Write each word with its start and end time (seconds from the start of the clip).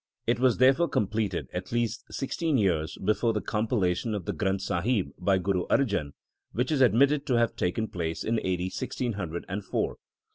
It 0.25 0.39
was 0.39 0.57
therefore 0.57 0.89
completed 0.89 1.47
at 1.53 1.71
least 1.71 2.05
sixteen 2.11 2.57
years 2.57 2.97
before 3.05 3.33
the 3.33 3.39
compilation 3.39 4.15
of 4.15 4.25
the 4.25 4.33
Granth 4.33 4.61
Sahib 4.61 5.11
by 5.19 5.37
Guru 5.37 5.67
Arjan, 5.67 6.13
which 6.53 6.71
is 6.71 6.81
admitted 6.81 7.23
to 7.27 7.35
have 7.35 7.55
taken 7.55 7.87
place 7.87 8.23
in 8.23 8.39
A.D. 8.39 8.63
1604. 8.75 9.97